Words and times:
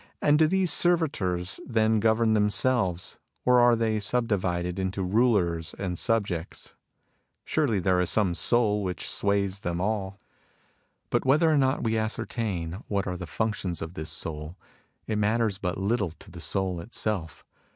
And 0.19 0.39
do 0.39 0.47
these 0.47 0.73
servitors 0.73 1.59
then 1.63 1.99
govern 1.99 2.33
themselves, 2.33 3.19
or 3.45 3.59
are 3.59 3.75
they 3.75 3.99
subdivided 3.99 4.79
into 4.79 5.03
rulers 5.03 5.75
"and 5.77 5.95
subjects? 5.95 6.73
Surely 7.45 7.77
there 7.77 8.01
is 8.01 8.09
some 8.09 8.33
soul 8.33 8.81
which 8.81 9.07
sways 9.07 9.59
them 9.59 9.79
all." 9.79 10.19
But 11.11 11.23
whether 11.23 11.51
or 11.51 11.57
not 11.59 11.83
we 11.83 11.99
ascertain 11.99 12.83
what 12.87 13.05
are 13.05 13.15
the 13.15 13.27
functions 13.27 13.79
of 13.79 13.93
this 13.93 14.09
soul, 14.09 14.57
it 15.05 15.19
matters 15.19 15.59
but 15.59 15.77
little 15.77 16.09
to 16.09 16.31
the 16.31 16.41
soul 16.41 16.79
itself. 16.79 17.45